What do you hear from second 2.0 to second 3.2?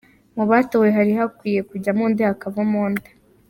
nde hakavamo nde?.